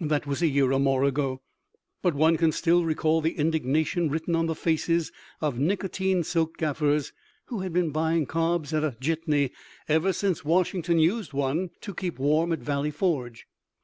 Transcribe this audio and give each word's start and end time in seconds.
That 0.00 0.24
was 0.24 0.40
a 0.40 0.46
year 0.46 0.70
or 0.70 0.78
more 0.78 1.02
ago, 1.02 1.42
but 2.00 2.14
one 2.14 2.36
can 2.36 2.52
still 2.52 2.84
recall 2.84 3.20
the 3.20 3.32
indignation 3.36 4.08
written 4.08 4.36
on 4.36 4.46
the 4.46 4.54
faces 4.54 5.10
of 5.40 5.58
nicotine 5.58 6.22
soaked 6.22 6.58
gaffers 6.58 7.12
who 7.46 7.58
had 7.62 7.72
been 7.72 7.90
buying 7.90 8.24
cobs 8.26 8.72
at 8.72 8.84
a 8.84 8.96
jitney 9.00 9.50
ever 9.88 10.12
since 10.12 10.44
Washington 10.44 11.00
used 11.00 11.32
one 11.32 11.70
to 11.80 11.92
keep 11.92 12.20
warm 12.20 12.52
at 12.52 12.60
Valley 12.60 12.92
Forge. 12.92 13.48